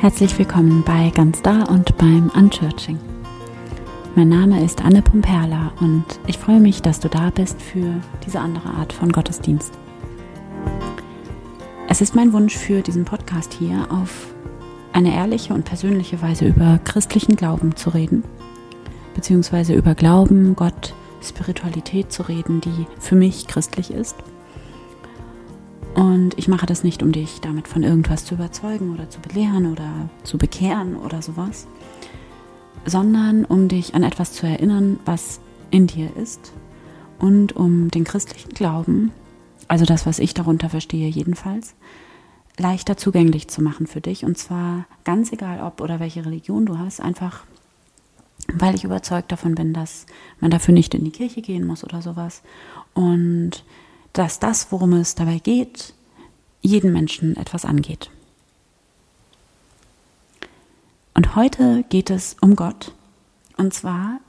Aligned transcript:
Herzlich 0.00 0.38
willkommen 0.38 0.82
bei 0.82 1.12
Ganz 1.14 1.42
Da 1.42 1.64
und 1.64 1.98
beim 1.98 2.30
Unchurching. 2.30 2.98
Mein 4.16 4.30
Name 4.30 4.64
ist 4.64 4.82
Anne 4.82 5.02
Pumperla 5.02 5.74
und 5.78 6.06
ich 6.26 6.38
freue 6.38 6.58
mich, 6.58 6.80
dass 6.80 7.00
du 7.00 7.10
da 7.10 7.28
bist 7.28 7.60
für 7.60 8.00
diese 8.24 8.40
andere 8.40 8.70
Art 8.70 8.94
von 8.94 9.12
Gottesdienst. 9.12 9.74
Es 11.86 12.00
ist 12.00 12.14
mein 12.14 12.32
Wunsch 12.32 12.56
für 12.56 12.80
diesen 12.80 13.04
Podcast 13.04 13.52
hier, 13.52 13.88
auf 13.90 14.28
eine 14.94 15.14
ehrliche 15.14 15.52
und 15.52 15.66
persönliche 15.66 16.22
Weise 16.22 16.46
über 16.46 16.80
christlichen 16.82 17.36
Glauben 17.36 17.76
zu 17.76 17.90
reden, 17.90 18.24
beziehungsweise 19.14 19.74
über 19.74 19.94
Glauben, 19.94 20.56
Gott, 20.56 20.94
Spiritualität 21.22 22.10
zu 22.10 22.22
reden, 22.22 22.62
die 22.62 22.86
für 22.98 23.16
mich 23.16 23.46
christlich 23.46 23.90
ist 23.90 24.16
und 25.94 26.38
ich 26.38 26.48
mache 26.48 26.66
das 26.66 26.84
nicht, 26.84 27.02
um 27.02 27.12
dich 27.12 27.40
damit 27.40 27.68
von 27.68 27.82
irgendwas 27.82 28.24
zu 28.24 28.34
überzeugen 28.34 28.92
oder 28.94 29.10
zu 29.10 29.20
belehren 29.20 29.70
oder 29.70 30.08
zu 30.22 30.38
bekehren 30.38 30.96
oder 30.96 31.22
sowas, 31.22 31.66
sondern 32.84 33.44
um 33.44 33.68
dich 33.68 33.94
an 33.94 34.02
etwas 34.02 34.32
zu 34.32 34.46
erinnern, 34.46 34.98
was 35.04 35.40
in 35.70 35.86
dir 35.86 36.16
ist 36.16 36.52
und 37.18 37.54
um 37.54 37.90
den 37.90 38.04
christlichen 38.04 38.50
Glauben, 38.50 39.12
also 39.68 39.84
das, 39.84 40.06
was 40.06 40.18
ich 40.18 40.34
darunter 40.34 40.68
verstehe 40.68 41.08
jedenfalls, 41.08 41.74
leichter 42.58 42.96
zugänglich 42.96 43.48
zu 43.48 43.62
machen 43.62 43.86
für 43.86 44.00
dich. 44.00 44.24
Und 44.24 44.38
zwar 44.38 44.86
ganz 45.04 45.32
egal, 45.32 45.60
ob 45.60 45.80
oder 45.80 46.00
welche 46.00 46.24
Religion 46.24 46.66
du 46.66 46.78
hast, 46.78 47.00
einfach 47.00 47.44
weil 48.52 48.74
ich 48.74 48.84
überzeugt 48.84 49.30
davon 49.30 49.54
bin, 49.54 49.72
dass 49.72 50.06
man 50.40 50.50
dafür 50.50 50.74
nicht 50.74 50.94
in 50.94 51.04
die 51.04 51.12
Kirche 51.12 51.42
gehen 51.42 51.66
muss 51.66 51.84
oder 51.84 52.02
sowas. 52.02 52.42
Und 52.94 53.64
dass 54.12 54.38
das, 54.38 54.70
worum 54.70 54.92
es 54.94 55.14
dabei 55.14 55.38
geht, 55.38 55.94
jeden 56.62 56.92
Menschen 56.92 57.36
etwas 57.36 57.64
angeht. 57.64 58.10
Und 61.14 61.36
heute 61.36 61.84
geht 61.88 62.10
es 62.10 62.36
um 62.40 62.56
Gott. 62.56 62.94
Und 63.56 63.74
zwar, 63.74 64.20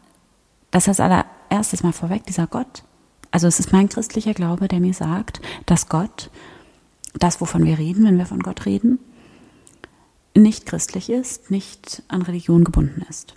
das 0.72 0.88
ist 0.88 1.00
allererstes 1.00 1.84
mal 1.84 1.94
vorweg, 1.94 2.26
dieser 2.26 2.48
Gott. 2.48 2.84
Also 3.32 3.48
es 3.48 3.60
ist 3.60 3.72
mein 3.72 3.88
christlicher 3.90 4.34
Glaube, 4.34 4.68
der 4.68 4.80
mir 4.80 4.94
sagt, 4.94 5.42
dass 5.66 5.88
Gott, 5.88 6.30
das, 7.14 7.40
wovon 7.40 7.64
wir 7.64 7.78
reden, 7.78 8.04
wenn 8.06 8.18
wir 8.18 8.26
von 8.26 8.42
Gott 8.42 8.66
reden, 8.66 9.00
nicht 10.36 10.66
christlich 10.66 11.10
ist, 11.10 11.52
nicht 11.52 12.04
an 12.08 12.22
Religion 12.22 12.64
gebunden 12.64 13.06
ist. 13.10 13.36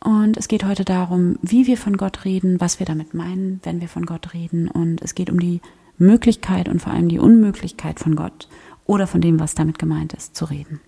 Und 0.00 0.36
es 0.36 0.48
geht 0.48 0.64
heute 0.64 0.84
darum, 0.84 1.38
wie 1.42 1.66
wir 1.66 1.76
von 1.76 1.96
Gott 1.96 2.24
reden, 2.24 2.60
was 2.60 2.78
wir 2.78 2.86
damit 2.86 3.14
meinen, 3.14 3.60
wenn 3.64 3.80
wir 3.80 3.88
von 3.88 4.06
Gott 4.06 4.32
reden. 4.32 4.68
Und 4.68 5.02
es 5.02 5.14
geht 5.14 5.30
um 5.30 5.40
die 5.40 5.60
Möglichkeit 5.98 6.68
und 6.68 6.80
vor 6.80 6.92
allem 6.92 7.08
die 7.08 7.18
Unmöglichkeit 7.18 7.98
von 7.98 8.14
Gott 8.14 8.48
oder 8.86 9.06
von 9.06 9.20
dem, 9.20 9.40
was 9.40 9.54
damit 9.54 9.78
gemeint 9.78 10.14
ist, 10.14 10.36
zu 10.36 10.44
reden. 10.44 10.80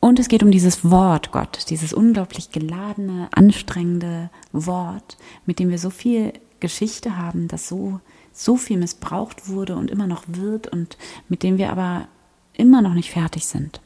Und 0.00 0.18
es 0.18 0.26
geht 0.26 0.42
um 0.42 0.50
dieses 0.50 0.90
Wort 0.90 1.30
Gott, 1.30 1.66
dieses 1.70 1.92
unglaublich 1.92 2.50
geladene, 2.50 3.28
anstrengende 3.30 4.30
Wort, 4.50 5.16
mit 5.46 5.60
dem 5.60 5.70
wir 5.70 5.78
so 5.78 5.90
viel 5.90 6.32
Geschichte 6.58 7.16
haben, 7.16 7.46
das 7.46 7.68
so, 7.68 8.00
so 8.32 8.56
viel 8.56 8.78
missbraucht 8.78 9.48
wurde 9.48 9.76
und 9.76 9.92
immer 9.92 10.08
noch 10.08 10.24
wird 10.26 10.66
und 10.66 10.96
mit 11.28 11.44
dem 11.44 11.56
wir 11.56 11.70
aber 11.70 12.08
immer 12.54 12.82
noch 12.82 12.94
nicht 12.94 13.10
fertig 13.10 13.46
sind. 13.46 13.80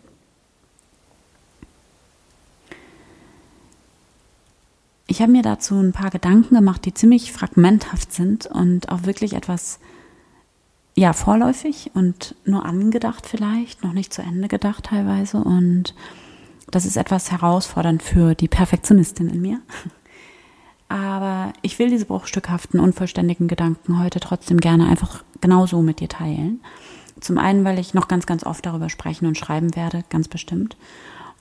Ich 5.06 5.22
habe 5.22 5.32
mir 5.32 5.42
dazu 5.42 5.76
ein 5.76 5.92
paar 5.92 6.10
Gedanken 6.10 6.56
gemacht, 6.56 6.84
die 6.84 6.94
ziemlich 6.94 7.32
fragmenthaft 7.32 8.12
sind 8.12 8.46
und 8.46 8.90
auch 8.90 9.04
wirklich 9.04 9.34
etwas, 9.34 9.78
ja, 10.96 11.12
vorläufig 11.12 11.92
und 11.94 12.34
nur 12.44 12.64
angedacht 12.64 13.26
vielleicht, 13.26 13.84
noch 13.84 13.92
nicht 13.92 14.12
zu 14.12 14.22
Ende 14.22 14.48
gedacht 14.48 14.86
teilweise. 14.86 15.38
Und 15.38 15.94
das 16.70 16.84
ist 16.86 16.96
etwas 16.96 17.30
herausfordernd 17.30 18.02
für 18.02 18.34
die 18.34 18.48
Perfektionistin 18.48 19.28
in 19.28 19.42
mir. 19.42 19.60
Aber 20.88 21.52
ich 21.62 21.78
will 21.78 21.90
diese 21.90 22.06
bruchstückhaften, 22.06 22.80
unvollständigen 22.80 23.48
Gedanken 23.48 24.00
heute 24.00 24.20
trotzdem 24.20 24.58
gerne 24.58 24.88
einfach 24.88 25.24
genauso 25.40 25.82
mit 25.82 26.00
dir 26.00 26.08
teilen. 26.08 26.60
Zum 27.20 27.38
einen, 27.38 27.64
weil 27.64 27.78
ich 27.78 27.94
noch 27.94 28.08
ganz, 28.08 28.26
ganz 28.26 28.44
oft 28.44 28.66
darüber 28.66 28.88
sprechen 28.88 29.26
und 29.26 29.38
schreiben 29.38 29.74
werde, 29.74 30.04
ganz 30.10 30.28
bestimmt. 30.28 30.76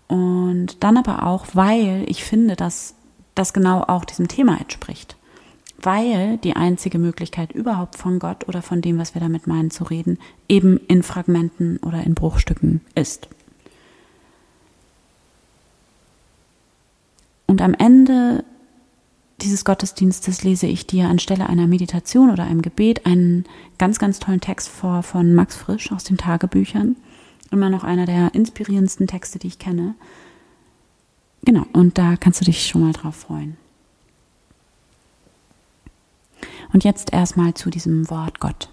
Und 0.07 0.83
dann 0.83 0.97
aber 0.97 1.25
auch, 1.25 1.47
weil 1.53 2.05
ich 2.07 2.23
finde, 2.23 2.55
dass 2.55 2.95
das 3.35 3.53
genau 3.53 3.81
auch 3.81 4.05
diesem 4.05 4.27
Thema 4.27 4.59
entspricht. 4.59 5.17
Weil 5.77 6.37
die 6.37 6.55
einzige 6.55 6.97
Möglichkeit 6.97 7.51
überhaupt 7.51 7.95
von 7.97 8.17
Gott 8.17 8.47
oder 8.47 8.61
von 8.61 8.81
dem, 8.81 8.97
was 8.97 9.13
wir 9.13 9.21
damit 9.21 9.45
meinen 9.45 9.71
zu 9.71 9.83
reden, 9.83 10.17
eben 10.47 10.77
in 10.87 11.03
Fragmenten 11.03 11.77
oder 11.77 12.03
in 12.03 12.15
Bruchstücken 12.15 12.81
ist. 12.95 13.27
Und 17.45 17.61
am 17.61 17.73
Ende 17.73 18.43
dieses 19.41 19.65
Gottesdienstes 19.65 20.43
lese 20.43 20.65
ich 20.65 20.87
dir 20.87 21.09
anstelle 21.09 21.49
einer 21.49 21.67
Meditation 21.67 22.31
oder 22.31 22.45
einem 22.45 22.61
Gebet 22.61 23.05
einen 23.05 23.45
ganz, 23.77 23.99
ganz 23.99 24.19
tollen 24.19 24.41
Text 24.41 24.69
vor 24.69 25.03
von 25.03 25.35
Max 25.35 25.55
Frisch 25.55 25.91
aus 25.91 26.05
den 26.05 26.17
Tagebüchern. 26.17 26.95
Immer 27.51 27.69
noch 27.69 27.83
einer 27.83 28.05
der 28.05 28.33
inspirierendsten 28.33 29.07
Texte, 29.07 29.37
die 29.37 29.47
ich 29.47 29.59
kenne. 29.59 29.95
Genau, 31.45 31.65
und 31.73 31.97
da 31.99 32.15
kannst 32.17 32.41
du 32.41 32.45
dich 32.45 32.65
schon 32.65 32.81
mal 32.81 32.91
drauf 32.91 33.15
freuen. 33.15 33.55
Und 36.73 36.83
jetzt 36.83 37.13
erstmal 37.13 37.53
zu 37.53 37.69
diesem 37.69 38.09
Wort 38.09 38.39
Gott. 38.39 38.69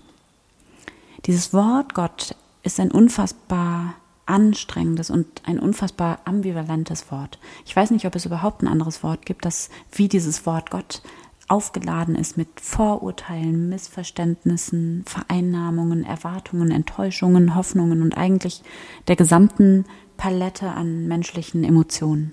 Dieses 1.26 1.52
Wort 1.52 1.94
Gott 1.94 2.34
ist 2.62 2.80
ein 2.80 2.90
unfassbar 2.90 3.94
anstrengendes 4.24 5.10
und 5.10 5.26
ein 5.44 5.58
unfassbar 5.58 6.20
ambivalentes 6.24 7.10
Wort. 7.12 7.38
Ich 7.66 7.76
weiß 7.76 7.90
nicht, 7.90 8.06
ob 8.06 8.14
es 8.14 8.24
überhaupt 8.24 8.62
ein 8.62 8.68
anderes 8.68 9.02
Wort 9.02 9.26
gibt, 9.26 9.44
das 9.44 9.68
wie 9.92 10.08
dieses 10.08 10.46
Wort 10.46 10.70
Gott 10.70 11.02
aufgeladen 11.48 12.14
ist 12.14 12.38
mit 12.38 12.48
Vorurteilen, 12.60 13.68
Missverständnissen, 13.68 15.04
Vereinnahmungen, 15.06 16.04
Erwartungen, 16.04 16.70
Enttäuschungen, 16.70 17.54
Hoffnungen 17.54 18.00
und 18.00 18.16
eigentlich 18.16 18.62
der 19.08 19.16
gesamten 19.16 19.84
Palette 20.16 20.70
an 20.70 21.06
menschlichen 21.08 21.64
Emotionen 21.64 22.32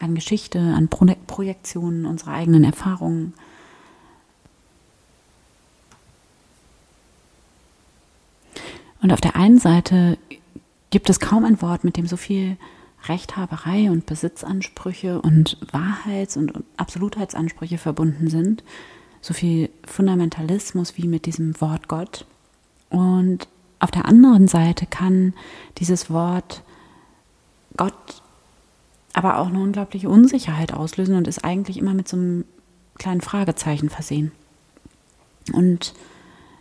an 0.00 0.14
Geschichte, 0.14 0.58
an 0.58 0.88
Pro 0.88 1.06
Projektionen 1.26 2.06
unserer 2.06 2.32
eigenen 2.32 2.64
Erfahrungen. 2.64 3.34
Und 9.02 9.12
auf 9.12 9.20
der 9.20 9.36
einen 9.36 9.58
Seite 9.58 10.16
gibt 10.90 11.10
es 11.10 11.20
kaum 11.20 11.44
ein 11.44 11.60
Wort, 11.60 11.84
mit 11.84 11.96
dem 11.96 12.06
so 12.06 12.16
viel 12.16 12.56
Rechthaberei 13.06 13.90
und 13.90 14.06
Besitzansprüche 14.06 15.20
und 15.20 15.58
Wahrheits- 15.72 16.36
und 16.36 16.64
Absolutheitsansprüche 16.78 17.76
verbunden 17.76 18.30
sind, 18.30 18.64
so 19.20 19.34
viel 19.34 19.70
Fundamentalismus 19.86 20.96
wie 20.96 21.06
mit 21.06 21.26
diesem 21.26 21.60
Wort 21.60 21.88
Gott. 21.88 22.26
Und 22.88 23.48
auf 23.78 23.90
der 23.90 24.06
anderen 24.06 24.48
Seite 24.48 24.86
kann 24.86 25.34
dieses 25.78 26.08
Wort 26.08 26.62
Gott 27.76 28.22
aber 29.14 29.38
auch 29.38 29.46
eine 29.46 29.60
unglaubliche 29.60 30.10
Unsicherheit 30.10 30.74
auslösen 30.74 31.16
und 31.16 31.26
ist 31.26 31.44
eigentlich 31.44 31.78
immer 31.78 31.94
mit 31.94 32.08
so 32.08 32.16
einem 32.16 32.44
kleinen 32.98 33.22
Fragezeichen 33.22 33.88
versehen. 33.88 34.32
Und 35.52 35.94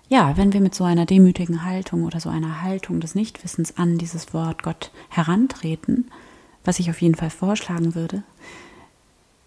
ja, 0.08 0.38
wenn 0.38 0.54
wir 0.54 0.62
mit 0.62 0.76
so 0.76 0.84
einer 0.84 1.06
demütigen 1.06 1.66
Haltung 1.66 2.04
oder 2.04 2.20
so 2.20 2.30
einer 2.30 2.62
Haltung 2.62 3.00
des 3.00 3.16
Nichtwissens 3.16 3.78
an 3.78 3.98
dieses 3.98 4.34
Wort 4.34 4.64
Gott 4.64 4.92
herantreten, 5.10 6.12
was 6.64 6.80
ich 6.80 6.90
auf 6.90 7.02
jeden 7.02 7.16
Fall 7.16 7.32
vorschlagen 7.32 7.96
würde, 7.96 8.24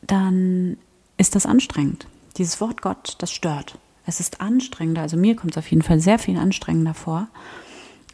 dann 0.02 0.76
ist 1.16 1.34
das 1.34 1.46
anstrengend. 1.46 2.06
Dieses 2.36 2.60
Wort 2.60 2.82
Gott, 2.82 3.14
das 3.18 3.30
stört. 3.30 3.78
Es 4.04 4.20
ist 4.20 4.40
anstrengender, 4.40 5.02
also 5.02 5.16
mir 5.16 5.36
kommt 5.36 5.52
es 5.52 5.58
auf 5.58 5.70
jeden 5.70 5.82
Fall 5.82 6.00
sehr 6.00 6.18
viel 6.18 6.38
anstrengender 6.38 6.94
vor. 6.94 7.28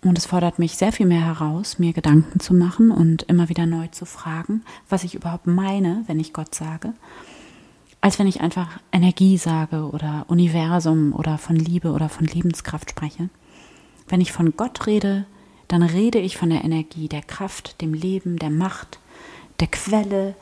Und 0.05 0.19
es 0.19 0.27
fordert 0.27 0.59
mich 0.59 0.77
sehr 0.77 0.93
viel 0.93 1.07
mehr 1.07 1.25
heraus, 1.25 1.79
mir 1.79 1.93
Gedanken 1.93 2.41
zu 2.41 2.55
machen 2.55 2.91
und 2.91 3.23
immer 3.25 3.49
wieder 3.49 3.67
neu 3.67 3.87
zu 3.89 4.05
fragen, 4.05 4.65
was 4.89 5.05
ich 5.05 5.15
überhaupt 5.15 5.47
meine, 5.47 6.03
wenn 6.09 6.19
ich 6.19 6.33
Gott 6.33 6.55
sage, 6.55 6.93
als 8.01 8.19
wenn 8.19 8.27
ich 8.27 8.41
einfach 8.41 8.81
Energie 8.91 9.39
sage 9.39 9.89
oder 9.89 10.25
Universum 10.27 11.13
oder 11.13 11.39
von 11.39 11.55
Liebe 11.55 11.93
oder 11.93 12.09
von 12.09 12.27
Lebenskraft 12.27 12.91
spreche. 12.91 13.29
Wenn 14.09 14.21
ich 14.21 14.33
von 14.33 14.57
Gott 14.57 14.89
rede, 14.89 15.25
dann 15.69 15.85
rede 15.85 16.19
ich 16.19 16.37
von 16.37 16.51
der 16.51 16.65
Energie, 16.65 17.09
der 17.09 17.23
Kraft, 17.23 17.81
dem 17.81 17.95
Leben, 17.95 18.39
der 18.39 18.51
Macht, 18.51 18.99
der 19.61 19.69
Quelle, 19.69 20.35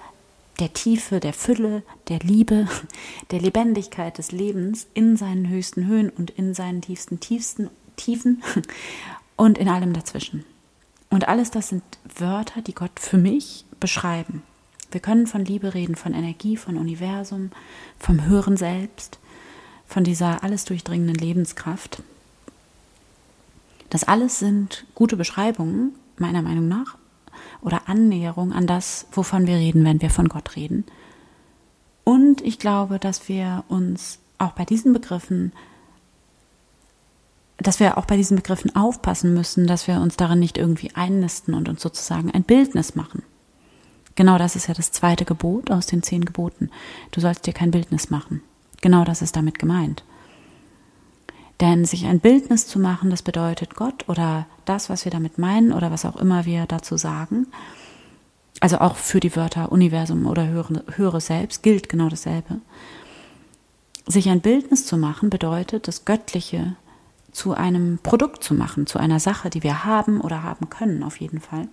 der 0.59 0.73
Tiefe, 0.73 1.21
der 1.21 1.35
Fülle, 1.35 1.83
der 2.09 2.21
Liebe, 2.21 2.67
der 3.31 3.41
Lebendigkeit 3.41 4.17
des 4.17 4.33
Lebens 4.33 4.87
in 4.95 5.19
seinen 5.19 5.51
höchsten 5.51 5.87
Höhen 5.87 6.09
und 6.09 6.31
in 6.31 6.55
seinen 6.55 6.81
tiefsten, 6.81 7.21
tiefsten 7.21 7.69
Tiefen 7.97 8.43
und 9.41 9.57
in 9.57 9.71
allem 9.71 9.95
dazwischen. 9.95 10.45
Und 11.09 11.27
alles 11.27 11.51
das 11.51 11.71
sind 11.71 11.83
Wörter, 12.19 12.61
die 12.61 12.75
Gott 12.75 13.01
für 13.01 13.17
mich 13.17 13.65
beschreiben. 13.81 14.43
Wir 14.93 15.01
können 15.01 15.27
von 15.27 15.47
Liebe 15.47 15.73
reden, 15.73 15.95
von 15.95 16.13
Energie, 16.13 16.59
von 16.59 16.77
Universum, 16.77 17.51
vom 17.99 18.27
Hören 18.27 18.59
selbst, 18.59 19.19
von 19.87 20.05
dieser 20.05 20.45
alles 20.45 20.67
durchdringenden 20.67 21.15
Lebenskraft. 21.15 22.03
Das 23.89 24.05
alles 24.05 24.39
sind 24.41 24.85
gute 24.95 25.17
Beschreibungen, 25.17 25.95
meiner 26.19 26.43
Meinung 26.43 26.69
nach, 26.69 26.99
oder 27.63 27.89
Annäherung 27.89 28.53
an 28.53 28.67
das, 28.67 29.07
wovon 29.13 29.47
wir 29.47 29.57
reden, 29.57 29.87
wenn 29.87 30.03
wir 30.03 30.11
von 30.11 30.29
Gott 30.29 30.55
reden. 30.55 30.85
Und 32.05 32.43
ich 32.43 32.59
glaube, 32.59 32.99
dass 32.99 33.27
wir 33.31 33.65
uns 33.69 34.19
auch 34.37 34.53
bei 34.53 34.67
diesen 34.67 34.93
Begriffen, 34.93 35.53
dass 37.63 37.81
wir 37.81 37.99
auch 37.99 38.07
bei 38.07 38.17
diesen 38.17 38.37
Begriffen 38.37 38.75
aufpassen 38.75 39.35
müssen, 39.35 39.67
dass 39.67 39.87
wir 39.87 40.01
uns 40.01 40.17
darin 40.17 40.39
nicht 40.39 40.59
irgendwie 40.59 40.95
einnisten 40.95 41.55
und 41.55 41.69
uns 41.69 41.83
sozusagen 41.83 42.31
ein 42.31 42.43
Bildnis 42.43 42.95
machen. 42.95 43.23
Genau 44.15 44.39
das 44.39 44.57
ist 44.57 44.67
ja 44.67 44.75
das 44.75 44.93
zweite 44.93 45.25
Gebot 45.25 45.71
aus 45.71 45.87
den 45.87 46.03
zehn 46.03 46.25
Geboten. 46.25 46.71
Du 47.11 47.21
sollst 47.21 47.47
dir 47.47 47.53
kein 47.53 47.71
Bildnis 47.71 48.11
machen. 48.11 48.43
Genau 48.81 49.05
das 49.05 49.23
ist 49.23 49.37
damit 49.37 49.59
gemeint. 49.59 50.05
Denn 51.61 51.85
sich 51.85 52.07
ein 52.07 52.21
Bildnis 52.21 52.67
zu 52.67 52.79
machen, 52.79 53.11
das 53.11 53.23
bedeutet 53.23 53.77
Gott 53.77 54.09
oder 54.09 54.47
das, 54.65 54.89
was 54.89 55.05
wir 55.05 55.13
damit 55.13 55.37
meinen 55.37 55.73
oder 55.73 55.91
was 55.91 56.07
auch 56.07 56.17
immer 56.17 56.47
wir 56.47 56.65
dazu 56.65 56.97
sagen, 56.97 57.47
also 58.61 58.79
auch 58.79 58.97
für 58.97 59.21
die 59.21 59.37
Wörter 59.37 59.71
Universum 59.71 60.27
oder 60.27 60.47
höhere, 60.47 60.85
höhere 60.97 61.21
Selbst 61.21 61.63
gilt 61.63 61.89
genau 61.89 62.09
dasselbe. 62.09 62.61
Sich 64.07 64.29
ein 64.29 64.41
Bildnis 64.41 64.87
zu 64.87 64.97
machen 64.97 65.31
bedeutet, 65.31 65.87
das 65.87 66.05
Göttliche 66.05 66.77
zu 67.33 67.55
einem 67.55 67.99
Produkt 68.03 68.43
zu 68.43 68.55
machen, 68.55 68.87
zu 68.87 68.99
einer 68.99 69.21
Sache, 69.21 69.51
die 69.51 69.63
wir 69.63 69.85
haben 69.85 70.21
oder 70.21 70.43
haben 70.43 70.71
können, 70.71 71.03
auf 71.03 71.21
jeden 71.21 71.41
Fall, 71.41 71.69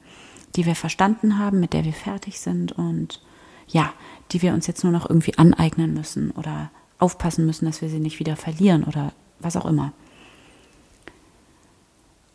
die 0.56 0.66
wir 0.66 0.76
verstanden 0.76 1.40
haben, 1.40 1.60
mit 1.60 1.74
der 1.74 1.86
wir 1.86 1.94
fertig 1.94 2.40
sind 2.40 2.72
und 2.72 3.22
ja, 3.68 3.92
die 4.32 4.42
wir 4.42 4.54
uns 4.54 4.68
jetzt 4.68 4.84
nur 4.84 4.94
noch 4.94 5.10
irgendwie 5.10 5.38
aneignen 5.38 5.94
müssen 5.94 6.32
oder 6.32 6.72
aufpassen 7.00 7.46
müssen, 7.46 7.66
dass 7.66 7.82
wir 7.82 7.90
sie 7.90 8.00
nicht 8.00 8.20
wieder 8.20 8.36
verlieren 8.36 8.84
oder 8.84 9.12
was 9.40 9.56
auch 9.56 9.66
immer. 9.66 9.94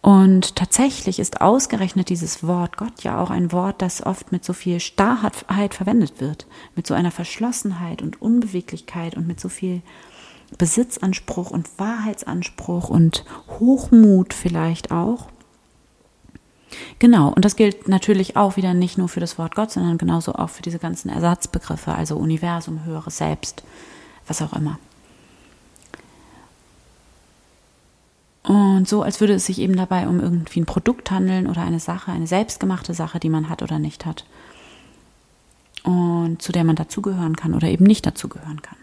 Und 0.03 0.57
tatsächlich 0.57 1.21
ist 1.21 1.41
ausgerechnet 1.41 2.09
dieses 2.09 2.45
Wort 2.45 2.77
Gott 2.77 3.05
ja 3.05 3.23
auch 3.23 3.31
ein 3.31 3.53
Wort, 3.53 3.81
das 3.81 4.05
oft 4.05 4.33
mit 4.33 4.45
so 4.45 4.53
viel 4.53 4.81
Starrheit 4.81 5.75
verwendet 5.75 6.21
wird, 6.21 6.49
mit 6.75 6.89
so 6.89 6.95
einer 6.95 7.13
Verschlossenheit 7.13 8.03
und 8.03 8.21
Unbeweglichkeit 8.21 9.17
und 9.17 9.29
mit 9.29 9.39
so 9.39 9.49
viel 9.49 9.81
Besitzanspruch 10.59 11.51
und 11.51 11.69
Wahrheitsanspruch 11.79 12.89
und 12.89 13.25
Hochmut 13.59 14.35
vielleicht 14.35 14.91
auch. 14.91 15.29
Genau, 16.99 17.29
und 17.29 17.45
das 17.45 17.57
gilt 17.57 17.89
natürlich 17.89 18.37
auch 18.37 18.57
wieder 18.57 18.75
nicht 18.75 18.97
nur 18.99 19.09
für 19.09 19.21
das 19.21 19.39
Wort 19.39 19.55
Gott, 19.55 19.71
sondern 19.71 19.99
genauso 19.99 20.35
auch 20.35 20.51
für 20.51 20.63
diese 20.63 20.79
ganzen 20.79 21.09
Ersatzbegriffe, 21.09 21.93
also 21.93 22.17
Universum, 22.17 22.85
höheres 22.85 23.19
Selbst, 23.19 23.63
was 24.27 24.41
auch 24.41 24.53
immer. 24.53 24.79
Und 28.43 28.89
so, 28.89 29.03
als 29.03 29.21
würde 29.21 29.35
es 29.35 29.47
sich 29.47 29.61
eben 29.61 29.77
dabei 29.77 30.09
um 30.09 30.19
irgendwie 30.19 30.61
ein 30.61 30.67
Produkt 30.67 31.11
handeln 31.11 31.47
oder 31.47 31.63
eine 31.63 31.79
Sache, 31.79 32.11
eine 32.11 32.27
selbstgemachte 32.27 32.95
Sache, 32.95 33.21
die 33.21 33.29
man 33.29 33.49
hat 33.49 33.63
oder 33.63 33.79
nicht 33.79 34.05
hat. 34.05 34.25
Und 35.85 36.43
zu 36.43 36.53
der 36.53 36.65
man 36.65 36.77
dazugehören 36.77 37.37
kann 37.37 37.55
oder 37.55 37.69
eben 37.69 37.85
nicht 37.85 38.07
dazugehören 38.07 38.63
kann. 38.63 38.79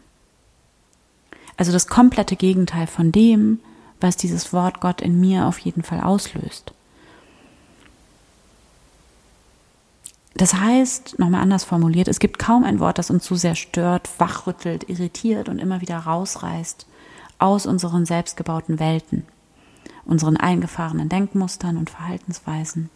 Also 1.60 1.74
das 1.74 1.88
komplette 1.88 2.38
Gegenteil 2.38 2.88
von 2.88 3.12
dem, 3.12 3.60
was 4.00 4.16
dieses 4.16 4.54
Wort 4.54 4.80
Gott 4.80 5.02
in 5.02 5.20
mir 5.20 5.46
auf 5.46 5.60
jeden 5.60 5.84
Fall 5.84 6.00
auslöst. 6.00 6.74
Das 10.36 10.54
heißt, 10.54 11.20
nochmal 11.20 11.42
anders 11.42 11.66
formuliert, 11.66 12.08
es 12.08 12.20
gibt 12.20 12.40
kaum 12.40 12.64
ein 12.64 12.80
Wort, 12.80 12.98
das 12.98 13.10
uns 13.10 13.26
so 13.26 13.36
sehr 13.36 13.56
stört, 13.56 14.10
wachrüttelt, 14.20 14.90
irritiert 14.90 15.50
und 15.50 15.60
immer 15.60 15.82
wieder 15.82 15.98
rausreißt 15.98 16.86
aus 17.40 17.66
unseren 17.66 18.06
selbstgebauten 18.06 18.80
Welten 18.80 19.26
unseren 20.06 20.38
eingefahrenen 20.38 21.10
Denkmustern 21.10 21.76
und 21.76 21.90
Verhaltensweisen 21.90 22.90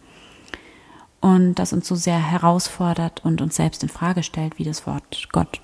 und 1.19 1.55
das 1.55 1.73
uns 1.73 1.85
so 1.85 1.95
sehr 1.95 2.17
herausfordert 2.17 3.25
und 3.25 3.41
uns 3.41 3.57
selbst 3.57 3.83
in 3.83 3.89
Frage 3.89 4.23
stellt 4.23 4.57
wie 4.57 4.63
das 4.63 4.87
Wort 4.87 5.27
Gott. 5.33 5.59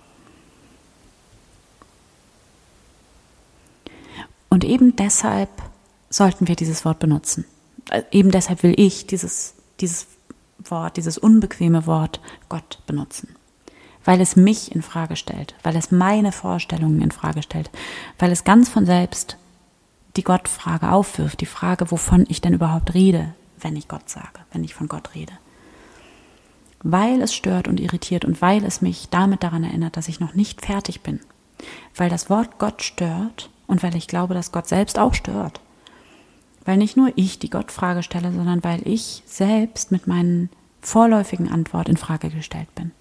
Und 4.49 4.63
eben 4.63 4.95
deshalb 4.95 5.49
sollten 6.09 6.47
wir 6.47 6.55
dieses 6.55 6.85
Wort 6.85 6.99
benutzen. 6.99 7.45
Äh, 7.89 8.03
eben 8.11 8.31
deshalb 8.31 8.63
will 8.63 8.73
ich 8.77 9.07
dieses, 9.07 9.53
dieses 9.79 10.07
Wort, 10.63 10.97
dieses 10.97 11.17
unbequeme 11.17 11.85
Wort 11.85 12.19
Gott 12.49 12.79
benutzen. 12.87 13.35
Weil 14.03 14.21
es 14.21 14.35
mich 14.35 14.73
in 14.73 14.81
Frage 14.81 15.15
stellt, 15.15 15.55
weil 15.61 15.75
es 15.75 15.91
meine 15.91 16.31
Vorstellungen 16.31 17.01
in 17.01 17.11
Frage 17.11 17.43
stellt, 17.43 17.69
weil 18.17 18.31
es 18.31 18.43
ganz 18.43 18.69
von 18.69 18.85
selbst 18.85 19.37
die 20.15 20.23
Gottfrage 20.23 20.91
aufwirft, 20.91 21.41
die 21.41 21.45
Frage, 21.45 21.91
wovon 21.91 22.25
ich 22.27 22.41
denn 22.41 22.53
überhaupt 22.53 22.93
rede, 22.93 23.35
wenn 23.59 23.75
ich 23.75 23.87
Gott 23.87 24.09
sage, 24.09 24.39
wenn 24.51 24.63
ich 24.63 24.73
von 24.73 24.87
Gott 24.87 25.13
rede. 25.13 25.33
Weil 26.81 27.21
es 27.21 27.35
stört 27.35 27.67
und 27.67 27.79
irritiert 27.79 28.25
und 28.25 28.41
weil 28.41 28.63
es 28.63 28.81
mich 28.81 29.09
damit 29.09 29.43
daran 29.43 29.63
erinnert, 29.63 29.97
dass 29.97 30.07
ich 30.07 30.19
noch 30.19 30.33
nicht 30.33 30.65
fertig 30.65 31.01
bin. 31.01 31.19
Weil 31.93 32.09
das 32.09 32.29
Wort 32.29 32.57
Gott 32.57 32.81
stört 32.81 33.49
und 33.69 33.83
weil 33.83 33.95
ich 33.95 34.07
glaube, 34.07 34.33
dass 34.33 34.51
Gott 34.51 34.67
selbst 34.67 34.97
auch 34.97 35.13
stört. 35.13 35.61
Weil 36.65 36.77
nicht 36.77 36.97
nur 36.97 37.13
ich 37.15 37.37
die 37.37 37.51
Gottfrage 37.51 38.01
stelle, 38.01 38.33
sondern 38.33 38.63
weil 38.63 38.81
ich 38.85 39.21
selbst 39.27 39.91
mit 39.91 40.07
meinen 40.07 40.49
vorläufigen 40.81 41.49
Antwort 41.49 41.87
in 41.87 41.95
Frage 41.95 42.31
gestellt 42.31 42.73
bin. 42.73 42.91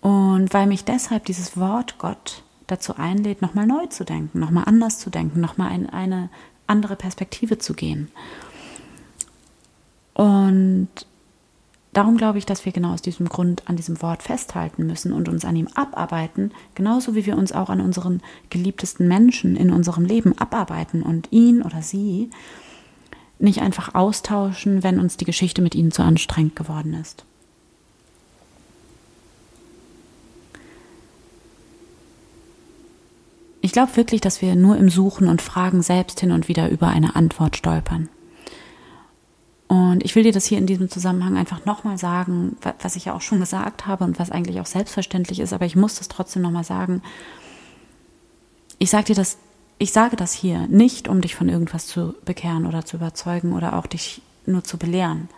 Und 0.00 0.54
weil 0.54 0.66
mich 0.66 0.84
deshalb 0.84 1.26
dieses 1.26 1.58
Wort 1.58 1.98
Gott 1.98 2.42
dazu 2.66 2.96
einlädt, 2.96 3.42
nochmal 3.42 3.66
neu 3.66 3.86
zu 3.86 4.04
denken, 4.04 4.38
nochmal 4.40 4.64
anders 4.66 4.98
zu 4.98 5.10
denken, 5.10 5.40
nochmal 5.40 5.74
in 5.74 5.86
eine 5.86 6.30
andere 6.66 6.96
Perspektive 6.96 7.58
zu 7.58 7.74
gehen. 7.74 8.10
Und 10.14 10.88
darum 11.98 12.16
glaube 12.16 12.38
ich, 12.38 12.46
dass 12.46 12.64
wir 12.64 12.70
genau 12.70 12.92
aus 12.92 13.02
diesem 13.02 13.28
Grund 13.28 13.68
an 13.68 13.74
diesem 13.74 14.00
Wort 14.02 14.22
festhalten 14.22 14.86
müssen 14.86 15.12
und 15.12 15.28
uns 15.28 15.44
an 15.44 15.56
ihm 15.56 15.66
abarbeiten, 15.74 16.52
genauso 16.76 17.16
wie 17.16 17.26
wir 17.26 17.36
uns 17.36 17.50
auch 17.50 17.70
an 17.70 17.80
unseren 17.80 18.22
geliebtesten 18.50 19.08
Menschen 19.08 19.56
in 19.56 19.72
unserem 19.72 20.04
Leben 20.04 20.38
abarbeiten 20.38 21.02
und 21.02 21.26
ihn 21.32 21.60
oder 21.60 21.82
sie 21.82 22.30
nicht 23.40 23.62
einfach 23.62 23.96
austauschen, 23.96 24.84
wenn 24.84 25.00
uns 25.00 25.16
die 25.16 25.24
Geschichte 25.24 25.60
mit 25.60 25.74
ihnen 25.74 25.90
zu 25.90 26.02
anstrengend 26.02 26.54
geworden 26.54 26.94
ist. 26.94 27.24
Ich 33.60 33.72
glaube 33.72 33.96
wirklich, 33.96 34.20
dass 34.20 34.40
wir 34.40 34.54
nur 34.54 34.76
im 34.76 34.88
Suchen 34.88 35.26
und 35.26 35.42
Fragen 35.42 35.82
selbst 35.82 36.20
hin 36.20 36.30
und 36.30 36.46
wieder 36.46 36.68
über 36.70 36.86
eine 36.86 37.16
Antwort 37.16 37.56
stolpern. 37.56 38.08
Und 39.68 40.02
ich 40.02 40.14
will 40.14 40.22
dir 40.22 40.32
das 40.32 40.46
hier 40.46 40.56
in 40.56 40.66
diesem 40.66 40.88
Zusammenhang 40.88 41.36
einfach 41.36 41.66
nochmal 41.66 41.98
sagen, 41.98 42.56
was 42.80 42.96
ich 42.96 43.04
ja 43.04 43.14
auch 43.14 43.20
schon 43.20 43.40
gesagt 43.40 43.86
habe 43.86 44.04
und 44.04 44.18
was 44.18 44.30
eigentlich 44.30 44.60
auch 44.60 44.66
selbstverständlich 44.66 45.40
ist, 45.40 45.52
aber 45.52 45.66
ich 45.66 45.76
muss 45.76 45.96
das 45.96 46.08
trotzdem 46.08 46.42
nochmal 46.42 46.64
sagen. 46.64 47.02
Ich 48.78 48.88
sage 48.88 49.04
dir 49.04 49.14
das, 49.14 49.36
ich 49.78 49.92
sage 49.92 50.16
das 50.16 50.32
hier 50.32 50.66
nicht, 50.68 51.06
um 51.06 51.20
dich 51.20 51.34
von 51.34 51.50
irgendwas 51.50 51.86
zu 51.86 52.14
bekehren 52.24 52.64
oder 52.64 52.86
zu 52.86 52.96
überzeugen 52.96 53.52
oder 53.52 53.76
auch 53.78 53.86
dich 53.86 54.22
nur 54.46 54.64
zu 54.64 54.78
belehren. 54.78 55.28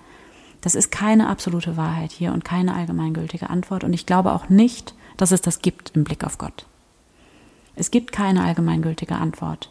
Das 0.61 0.77
ist 0.77 0.93
keine 0.93 1.29
absolute 1.29 1.77
Wahrheit 1.77 2.13
hier 2.13 2.33
und 2.33 2.45
keine 2.45 2.75
allgemeingültige 2.75 3.51
Antwort 3.51 3.83
und 3.83 3.93
ich 3.93 4.07
glaube 4.07 4.33
auch 4.33 4.49
nicht, 4.49 4.95
dass 5.17 5.33
es 5.33 5.41
das 5.41 5.61
gibt 5.61 5.97
im 5.97 6.05
Blick 6.05 6.23
auf 6.23 6.39
Gott. 6.39 6.67
Es 7.75 7.91
gibt 7.91 8.13
keine 8.13 8.45
allgemeingültige 8.45 9.17
Antwort. 9.17 9.71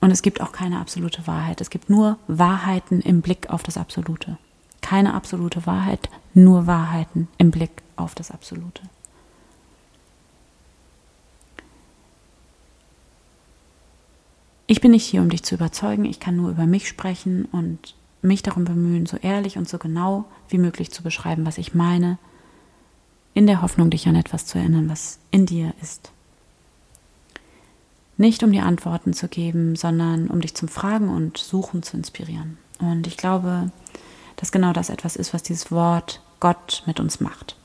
Und 0.00 0.10
es 0.10 0.22
gibt 0.22 0.40
auch 0.40 0.52
keine 0.52 0.80
absolute 0.80 1.26
Wahrheit. 1.26 1.60
Es 1.60 1.70
gibt 1.70 1.90
nur 1.90 2.18
Wahrheiten 2.26 3.00
im 3.00 3.20
Blick 3.20 3.50
auf 3.50 3.62
das 3.62 3.76
Absolute. 3.76 4.38
Keine 4.80 5.14
absolute 5.14 5.66
Wahrheit, 5.66 6.08
nur 6.32 6.66
Wahrheiten 6.66 7.28
im 7.36 7.50
Blick 7.50 7.82
auf 7.96 8.14
das 8.14 8.30
Absolute. 8.30 8.82
Ich 14.66 14.80
bin 14.80 14.92
nicht 14.92 15.04
hier, 15.04 15.20
um 15.20 15.28
dich 15.28 15.42
zu 15.42 15.56
überzeugen. 15.56 16.04
Ich 16.04 16.20
kann 16.20 16.36
nur 16.36 16.50
über 16.50 16.64
mich 16.64 16.88
sprechen 16.88 17.44
und 17.46 17.94
mich 18.22 18.42
darum 18.42 18.64
bemühen, 18.64 19.04
so 19.04 19.16
ehrlich 19.16 19.58
und 19.58 19.68
so 19.68 19.78
genau 19.78 20.26
wie 20.48 20.58
möglich 20.58 20.90
zu 20.92 21.02
beschreiben, 21.02 21.44
was 21.44 21.58
ich 21.58 21.74
meine, 21.74 22.18
in 23.34 23.46
der 23.46 23.62
Hoffnung, 23.62 23.90
dich 23.90 24.06
an 24.08 24.14
etwas 24.14 24.46
zu 24.46 24.58
erinnern, 24.58 24.88
was 24.88 25.18
in 25.30 25.46
dir 25.46 25.74
ist. 25.82 26.12
Nicht 28.20 28.42
um 28.42 28.52
dir 28.52 28.66
Antworten 28.66 29.14
zu 29.14 29.28
geben, 29.28 29.76
sondern 29.76 30.28
um 30.28 30.42
dich 30.42 30.54
zum 30.54 30.68
Fragen 30.68 31.08
und 31.08 31.38
Suchen 31.38 31.82
zu 31.82 31.96
inspirieren. 31.96 32.58
Und 32.78 33.06
ich 33.06 33.16
glaube, 33.16 33.72
dass 34.36 34.52
genau 34.52 34.74
das 34.74 34.90
etwas 34.90 35.16
ist, 35.16 35.32
was 35.32 35.42
dieses 35.42 35.70
Wort 35.70 36.20
Gott 36.38 36.82
mit 36.84 37.00
uns 37.00 37.20
macht. 37.20 37.56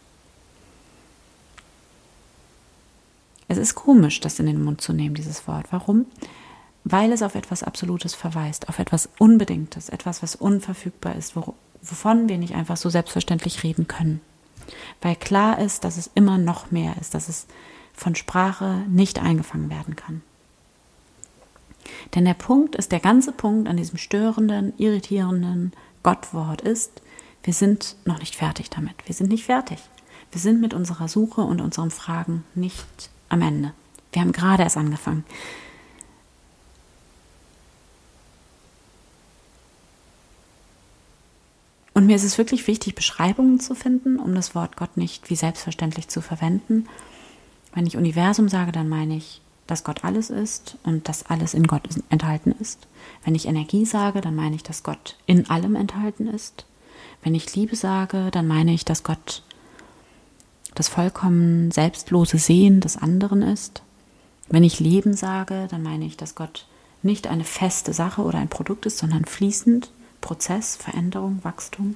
Es 3.49 3.57
ist 3.57 3.75
komisch, 3.75 4.21
das 4.21 4.39
in 4.39 4.45
den 4.45 4.63
Mund 4.63 4.79
zu 4.79 4.93
nehmen, 4.93 5.13
dieses 5.13 5.45
Wort. 5.45 5.65
Warum? 5.71 6.05
Weil 6.85 7.11
es 7.11 7.21
auf 7.21 7.35
etwas 7.35 7.61
Absolutes 7.61 8.15
verweist, 8.15 8.69
auf 8.69 8.79
etwas 8.79 9.09
Unbedingtes, 9.19 9.89
etwas, 9.89 10.23
was 10.23 10.37
unverfügbar 10.37 11.17
ist, 11.17 11.35
wovon 11.35 12.29
wir 12.29 12.37
nicht 12.37 12.55
einfach 12.55 12.77
so 12.77 12.89
selbstverständlich 12.89 13.63
reden 13.63 13.89
können. 13.89 14.21
Weil 15.01 15.17
klar 15.17 15.59
ist, 15.59 15.83
dass 15.83 15.97
es 15.97 16.09
immer 16.15 16.37
noch 16.37 16.71
mehr 16.71 16.95
ist, 17.01 17.13
dass 17.13 17.27
es 17.27 17.45
von 17.91 18.15
Sprache 18.15 18.85
nicht 18.87 19.19
eingefangen 19.19 19.69
werden 19.69 19.97
kann. 19.97 20.21
Denn 22.13 22.25
der 22.25 22.33
Punkt 22.33 22.75
ist, 22.75 22.91
der 22.91 22.99
ganze 22.99 23.31
Punkt 23.31 23.67
an 23.67 23.77
diesem 23.77 23.97
störenden, 23.97 24.73
irritierenden 24.77 25.73
Gottwort 26.03 26.61
ist, 26.61 27.01
wir 27.43 27.53
sind 27.53 27.95
noch 28.05 28.19
nicht 28.19 28.35
fertig 28.35 28.69
damit. 28.69 28.95
Wir 29.05 29.13
sind 29.13 29.29
nicht 29.29 29.45
fertig. 29.45 29.79
Wir 30.31 30.41
sind 30.41 30.61
mit 30.61 30.73
unserer 30.73 31.07
Suche 31.07 31.41
und 31.41 31.61
unseren 31.61 31.91
Fragen 31.91 32.43
nicht 32.55 33.09
am 33.29 33.41
Ende. 33.41 33.73
Wir 34.11 34.21
haben 34.21 34.31
gerade 34.31 34.63
erst 34.63 34.77
angefangen. 34.77 35.23
Und 41.93 42.07
mir 42.07 42.17
ist 42.17 42.25
es 42.25 42.37
wirklich 42.37 42.67
wichtig, 42.67 42.93
Beschreibungen 42.93 43.59
zu 43.61 43.73
finden, 43.73 44.19
um 44.19 44.35
das 44.35 44.53
Wort 44.53 44.75
Gott 44.75 44.97
nicht 44.97 45.29
wie 45.29 45.35
selbstverständlich 45.35 46.09
zu 46.09 46.21
verwenden. 46.21 46.87
Wenn 47.73 47.87
ich 47.87 47.95
Universum 47.95 48.49
sage, 48.49 48.73
dann 48.73 48.89
meine 48.89 49.15
ich, 49.15 49.41
dass 49.67 49.83
Gott 49.83 50.03
alles 50.03 50.29
ist 50.29 50.77
und 50.83 51.07
dass 51.09 51.25
alles 51.25 51.53
in 51.53 51.65
Gott 51.67 51.87
enthalten 52.09 52.53
ist. 52.59 52.87
Wenn 53.23 53.35
ich 53.35 53.47
Energie 53.47 53.85
sage, 53.85 54.21
dann 54.21 54.35
meine 54.35 54.55
ich, 54.55 54.63
dass 54.63 54.83
Gott 54.83 55.17
in 55.25 55.49
allem 55.49 55.75
enthalten 55.75 56.27
ist. 56.27 56.65
Wenn 57.23 57.35
ich 57.35 57.55
Liebe 57.55 57.75
sage, 57.75 58.29
dann 58.31 58.47
meine 58.47 58.73
ich, 58.73 58.85
dass 58.85 59.03
Gott 59.03 59.41
das 60.75 60.87
vollkommen 60.87 61.71
selbstlose 61.71 62.37
Sehen 62.37 62.81
des 62.81 62.97
anderen 62.97 63.41
ist. 63.41 63.81
Wenn 64.47 64.63
ich 64.63 64.79
Leben 64.79 65.15
sage, 65.15 65.67
dann 65.71 65.81
meine 65.81 66.05
ich, 66.05 66.17
dass 66.17 66.35
Gott 66.35 66.67
nicht 67.01 67.27
eine 67.27 67.43
feste 67.43 67.93
Sache 67.93 68.21
oder 68.21 68.39
ein 68.39 68.49
Produkt 68.49 68.85
ist, 68.85 68.97
sondern 68.97 69.25
fließend 69.25 69.89
Prozess, 70.21 70.75
Veränderung, 70.75 71.39
Wachstum. 71.43 71.95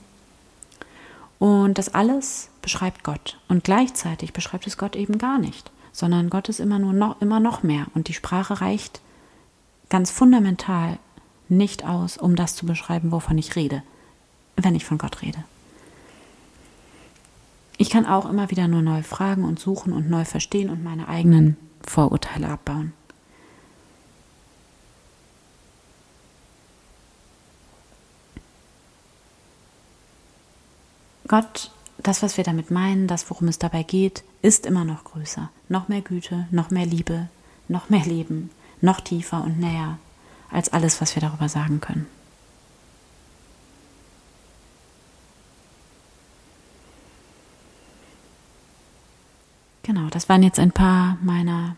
Und 1.40 1.78
das 1.78 1.94
alles 1.94 2.50
beschreibt 2.62 3.04
Gott. 3.04 3.38
Und 3.48 3.64
gleichzeitig 3.64 4.34
beschreibt 4.34 4.68
es 4.68 4.78
Gott 4.78 4.96
eben 4.96 5.18
gar 5.18 5.40
nicht, 5.40 5.72
sondern 5.92 6.30
Gott 6.30 6.50
ist 6.50 6.60
immer 6.60 6.80
nur 6.80 6.94
noch, 6.94 7.22
immer 7.22 7.40
noch 7.40 7.64
mehr. 7.64 7.88
Und 7.94 8.08
die 8.08 8.14
Sprache 8.14 8.62
reicht 8.62 9.02
ganz 9.90 10.12
fundamental 10.12 11.00
nicht 11.48 11.84
aus, 11.86 12.18
um 12.18 12.36
das 12.36 12.56
zu 12.56 12.66
beschreiben, 12.66 13.12
wovon 13.12 13.38
ich 13.38 13.56
rede, 13.56 13.84
wenn 14.56 14.76
ich 14.76 14.86
von 14.86 14.98
Gott 14.98 15.22
rede. 15.22 15.44
Ich 17.78 17.90
kann 17.90 18.06
auch 18.06 18.30
immer 18.30 18.52
wieder 18.52 18.68
nur 18.68 18.82
neu 18.82 19.04
fragen 19.04 19.46
und 19.46 19.60
suchen 19.60 19.94
und 19.94 20.10
neu 20.10 20.26
verstehen 20.26 20.70
und 20.70 20.84
meine 20.84 21.08
eigenen 21.08 21.56
Vorurteile 21.82 22.50
abbauen. 22.50 22.94
Gott, 31.30 31.72
das, 32.10 32.24
was 32.24 32.38
wir 32.38 32.44
damit 32.44 32.72
meinen, 32.72 33.06
das, 33.06 33.30
worum 33.30 33.50
es 33.50 33.60
dabei 33.60 33.84
geht, 33.84 34.24
ist 34.42 34.66
immer 34.66 34.84
noch 34.84 35.04
größer. 35.04 35.52
Noch 35.68 35.90
mehr 35.90 36.02
Güte, 36.02 36.48
noch 36.50 36.72
mehr 36.72 36.88
Liebe, 36.88 37.30
noch 37.68 37.90
mehr 37.90 38.04
Leben, 38.04 38.50
noch 38.82 39.00
tiefer 39.00 39.44
und 39.44 39.60
näher 39.60 40.00
als 40.50 40.74
alles, 40.74 41.02
was 41.02 41.14
wir 41.14 41.22
darüber 41.22 41.48
sagen 41.50 41.80
können. 41.82 42.08
Genau, 49.84 50.10
das 50.10 50.28
waren 50.30 50.42
jetzt 50.42 50.58
ein 50.58 50.72
paar 50.72 51.20
meiner 51.22 51.76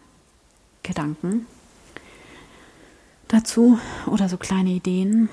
Gedanken 0.82 1.46
dazu 3.28 3.80
oder 4.06 4.30
so 4.30 4.38
kleine 4.38 4.70
Ideen, 4.70 5.28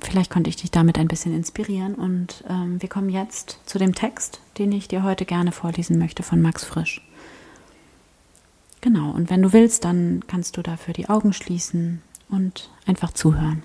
Vielleicht 0.00 0.30
konnte 0.30 0.50
ich 0.50 0.56
dich 0.56 0.70
damit 0.70 0.98
ein 0.98 1.08
bisschen 1.08 1.34
inspirieren 1.34 1.94
und 1.94 2.44
ähm, 2.48 2.80
wir 2.82 2.88
kommen 2.88 3.08
jetzt 3.08 3.60
zu 3.64 3.78
dem 3.78 3.94
Text, 3.94 4.40
den 4.58 4.70
ich 4.72 4.88
dir 4.88 5.02
heute 5.02 5.24
gerne 5.24 5.52
vorlesen 5.52 5.98
möchte 5.98 6.22
von 6.22 6.42
Max 6.42 6.64
Frisch. 6.64 7.00
Genau, 8.82 9.10
und 9.10 9.30
wenn 9.30 9.42
du 9.42 9.52
willst, 9.52 9.84
dann 9.84 10.22
kannst 10.26 10.56
du 10.56 10.62
dafür 10.62 10.92
die 10.92 11.08
Augen 11.08 11.32
schließen 11.32 12.02
und 12.28 12.70
einfach 12.84 13.12
zuhören. 13.12 13.62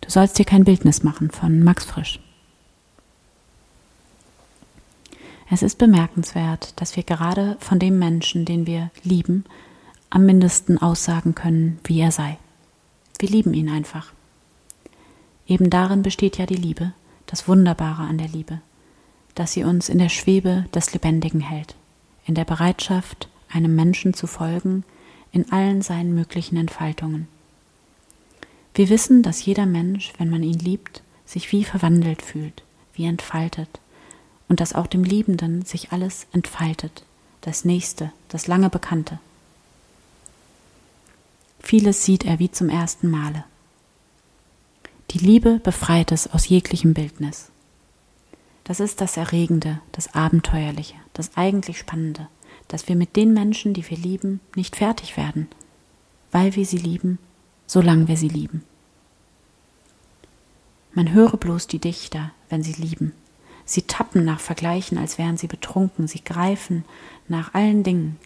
Du 0.00 0.10
sollst 0.10 0.38
dir 0.38 0.44
kein 0.44 0.64
Bildnis 0.64 1.02
machen 1.02 1.30
von 1.30 1.62
Max 1.62 1.84
Frisch. 1.84 2.20
Es 5.50 5.62
ist 5.62 5.78
bemerkenswert, 5.78 6.78
dass 6.80 6.94
wir 6.94 7.02
gerade 7.02 7.56
von 7.58 7.78
dem 7.78 7.98
Menschen, 7.98 8.44
den 8.44 8.66
wir 8.66 8.90
lieben, 9.02 9.44
am 10.10 10.24
mindesten 10.26 10.80
aussagen 10.80 11.34
können, 11.34 11.80
wie 11.84 12.00
er 12.00 12.12
sei. 12.12 12.38
Wir 13.18 13.28
lieben 13.28 13.52
ihn 13.52 13.68
einfach. 13.68 14.12
Eben 15.48 15.70
darin 15.70 16.02
besteht 16.02 16.36
ja 16.36 16.46
die 16.46 16.54
Liebe, 16.54 16.92
das 17.26 17.48
Wunderbare 17.48 18.02
an 18.02 18.18
der 18.18 18.28
Liebe, 18.28 18.60
dass 19.34 19.52
sie 19.52 19.64
uns 19.64 19.88
in 19.88 19.98
der 19.98 20.10
Schwebe 20.10 20.66
des 20.74 20.92
Lebendigen 20.92 21.40
hält, 21.40 21.74
in 22.26 22.34
der 22.34 22.44
Bereitschaft, 22.44 23.28
einem 23.48 23.74
Menschen 23.74 24.12
zu 24.12 24.26
folgen, 24.26 24.84
in 25.32 25.50
allen 25.50 25.80
seinen 25.80 26.14
möglichen 26.14 26.58
Entfaltungen. 26.58 27.28
Wir 28.74 28.90
wissen, 28.90 29.22
dass 29.22 29.44
jeder 29.44 29.66
Mensch, 29.66 30.12
wenn 30.18 30.28
man 30.28 30.42
ihn 30.42 30.58
liebt, 30.58 31.02
sich 31.24 31.50
wie 31.50 31.64
verwandelt 31.64 32.22
fühlt, 32.22 32.62
wie 32.92 33.06
entfaltet, 33.06 33.80
und 34.48 34.60
dass 34.60 34.74
auch 34.74 34.86
dem 34.86 35.02
Liebenden 35.02 35.64
sich 35.64 35.92
alles 35.92 36.26
entfaltet, 36.32 37.04
das 37.40 37.64
Nächste, 37.64 38.12
das 38.28 38.46
lange 38.46 38.70
Bekannte. 38.70 39.18
Vieles 41.60 42.04
sieht 42.04 42.24
er 42.24 42.38
wie 42.38 42.50
zum 42.50 42.68
ersten 42.68 43.10
Male. 43.10 43.44
Die 45.12 45.18
Liebe 45.18 45.58
befreit 45.60 46.12
es 46.12 46.30
aus 46.30 46.48
jeglichem 46.48 46.92
Bildnis. 46.92 47.50
Das 48.64 48.78
ist 48.78 49.00
das 49.00 49.16
Erregende, 49.16 49.80
das 49.92 50.14
Abenteuerliche, 50.14 50.96
das 51.14 51.34
eigentlich 51.34 51.78
Spannende, 51.78 52.28
dass 52.68 52.88
wir 52.88 52.96
mit 52.96 53.16
den 53.16 53.32
Menschen, 53.32 53.72
die 53.72 53.88
wir 53.88 53.96
lieben, 53.96 54.40
nicht 54.54 54.76
fertig 54.76 55.16
werden, 55.16 55.48
weil 56.30 56.56
wir 56.56 56.66
sie 56.66 56.76
lieben, 56.76 57.18
solange 57.66 58.06
wir 58.06 58.18
sie 58.18 58.28
lieben. 58.28 58.64
Man 60.92 61.10
höre 61.12 61.38
bloß 61.38 61.68
die 61.68 61.78
Dichter, 61.78 62.32
wenn 62.50 62.62
sie 62.62 62.74
lieben. 62.74 63.12
Sie 63.64 63.82
tappen 63.82 64.26
nach 64.26 64.40
Vergleichen, 64.40 64.98
als 64.98 65.16
wären 65.16 65.38
sie 65.38 65.46
betrunken, 65.46 66.06
sie 66.06 66.22
greifen 66.22 66.84
nach 67.28 67.54
allen 67.54 67.82
Dingen, 67.82 68.18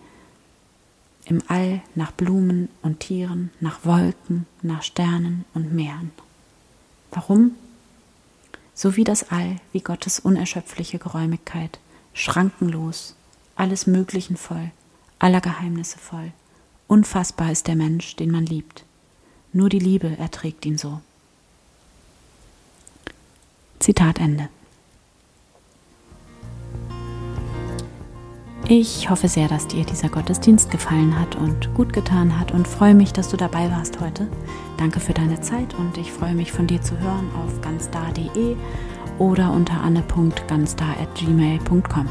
im 1.27 1.43
All 1.47 1.81
nach 1.95 2.11
Blumen 2.11 2.69
und 2.83 2.99
Tieren, 2.99 3.53
nach 3.61 3.85
Wolken, 3.85 4.47
nach 4.63 4.83
Sternen 4.83 5.45
und 5.55 5.73
Meeren. 5.73 6.11
Warum? 7.13 7.53
So 8.75 8.97
wie 8.97 9.05
das 9.05 9.31
All, 9.31 9.57
wie 9.73 9.81
Gottes 9.81 10.19
unerschöpfliche 10.19 10.99
Geräumigkeit, 10.99 11.79
schrankenlos, 12.15 13.15
alles 13.55 13.87
Möglichen 13.87 14.37
voll, 14.37 14.71
aller 15.19 15.41
Geheimnisse 15.41 15.99
voll. 15.99 16.33
Unfassbar 16.89 17.53
ist 17.53 17.69
der 17.69 17.77
Mensch, 17.77 18.17
den 18.17 18.31
man 18.31 18.47
liebt. 18.47 18.85
Nur 19.53 19.69
die 19.69 19.79
Liebe 19.79 20.17
erträgt 20.19 20.65
ihn 20.65 20.79
so. 20.79 21.01
Zitat 23.79 24.19
Ende. 24.19 24.49
Ich 28.75 29.11
hoffe 29.11 29.29
sehr, 29.29 29.49
dass 29.49 29.69
dir 29.69 29.85
dieser 29.85 30.09
Gottesdienst 30.09 30.71
gefallen 30.71 31.21
hat 31.21 31.37
und 31.37 31.75
gut 31.75 31.93
getan 31.93 32.41
hat 32.41 32.53
und 32.53 32.67
freue 32.67 32.95
mich, 32.95 33.13
dass 33.13 33.29
du 33.29 33.37
dabei 33.37 33.71
warst 33.71 34.01
heute. 34.01 34.29
Danke 34.79 34.99
für 34.99 35.13
deine 35.13 35.43
Zeit 35.43 35.75
und 35.75 35.99
ich 35.99 36.11
freue 36.11 36.35
mich 36.35 36.53
von 36.53 36.67
dir 36.67 36.81
zu 36.81 36.99
hören 36.99 37.29
auf 37.45 37.61
ganzdar.de 37.61 38.57
oder 39.19 39.53
unter 39.53 39.79
anne.ganzdar.gmail.com. 39.83 42.07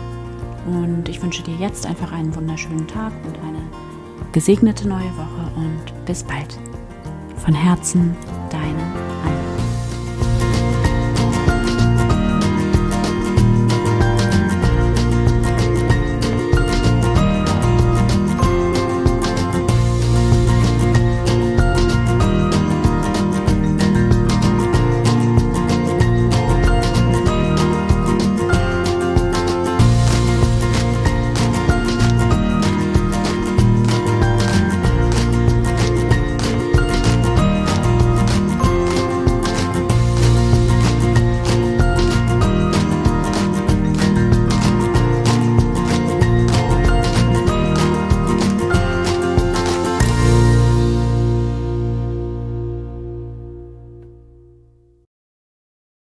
Und 0.67 1.09
ich 1.09 1.23
wünsche 1.23 1.41
dir 1.41 1.55
jetzt 1.55 1.87
einfach 1.87 2.11
einen 2.11 2.35
wunderschönen 2.35 2.85
Tag 2.85 3.11
und 3.25 3.39
eine 3.39 3.63
gesegnete 4.31 4.87
neue 4.87 5.17
Woche 5.17 5.51
und 5.55 6.05
bis 6.05 6.23
bald. 6.23 6.59
Von 7.37 7.55
Herzen, 7.55 8.15
deine 8.51 9.10